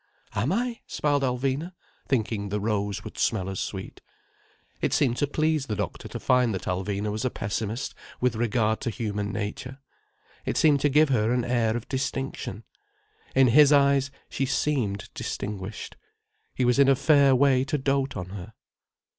[0.33, 1.73] "Am I?" smiled Alvina,
[2.07, 4.01] thinking the rose would smell as sweet.
[4.81, 8.81] It seemed to please the doctor to find that Alvina was a pessimist with regard
[8.81, 9.77] to human nature.
[10.43, 12.63] It seemed to give her an air of distinction.
[13.35, 15.97] In his eyes, she seemed distinguished.
[16.55, 18.55] He was in a fair way to dote on her.